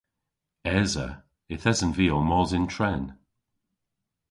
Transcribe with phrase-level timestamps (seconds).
[0.79, 1.07] Esa.
[1.53, 3.03] Yth esen vy ow mos yn tren.